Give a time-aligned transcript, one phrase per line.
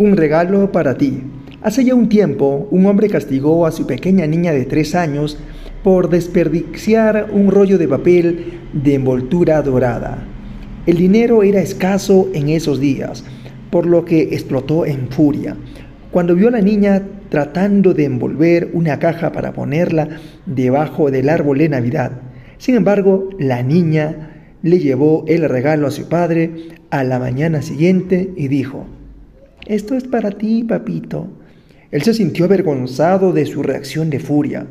[0.00, 1.24] Un regalo para ti.
[1.60, 5.36] Hace ya un tiempo, un hombre castigó a su pequeña niña de tres años
[5.84, 10.26] por desperdiciar un rollo de papel de envoltura dorada.
[10.86, 13.26] El dinero era escaso en esos días,
[13.70, 15.58] por lo que explotó en furia.
[16.10, 20.08] Cuando vio a la niña tratando de envolver una caja para ponerla
[20.46, 22.12] debajo del árbol de Navidad.
[22.56, 24.30] Sin embargo, la niña
[24.62, 26.52] le llevó el regalo a su padre
[26.88, 28.86] a la mañana siguiente y dijo,
[29.70, 31.28] esto es para ti, papito.
[31.92, 34.66] Él se sintió avergonzado de su reacción de furia,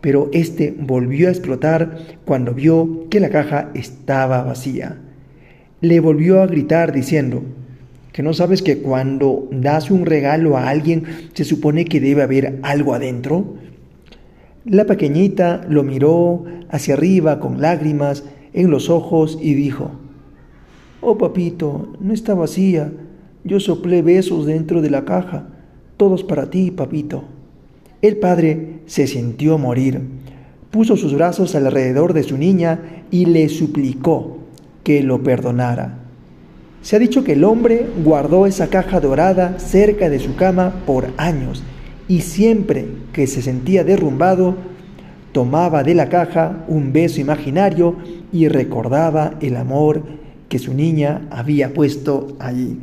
[0.00, 4.98] pero éste volvió a explotar cuando vio que la caja estaba vacía.
[5.80, 7.42] Le volvió a gritar diciendo,
[8.12, 11.02] que no sabes que cuando das un regalo a alguien
[11.34, 13.56] se supone que debe haber algo adentro.
[14.64, 19.90] La pequeñita lo miró hacia arriba con lágrimas en los ojos y dijo,
[21.00, 22.92] Oh papito, no está vacía,
[23.48, 25.48] yo soplé besos dentro de la caja,
[25.96, 27.24] todos para ti, papito.
[28.02, 30.00] El padre se sintió morir,
[30.70, 34.38] puso sus brazos alrededor de su niña y le suplicó
[34.84, 35.98] que lo perdonara.
[36.82, 41.08] Se ha dicho que el hombre guardó esa caja dorada cerca de su cama por
[41.16, 41.62] años
[42.06, 44.56] y siempre que se sentía derrumbado,
[45.32, 47.96] tomaba de la caja un beso imaginario
[48.32, 50.02] y recordaba el amor
[50.48, 52.78] que su niña había puesto allí.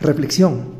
[0.00, 0.76] Reflexión.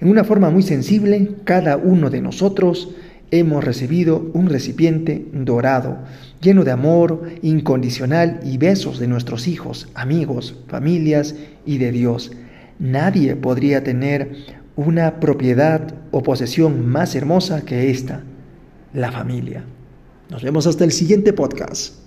[0.00, 2.90] En una forma muy sensible, cada uno de nosotros
[3.30, 5.98] hemos recibido un recipiente dorado,
[6.40, 12.32] lleno de amor incondicional y besos de nuestros hijos, amigos, familias y de Dios.
[12.78, 14.32] Nadie podría tener
[14.76, 18.22] una propiedad o posesión más hermosa que esta,
[18.92, 19.64] la familia.
[20.30, 22.03] Nos vemos hasta el siguiente podcast.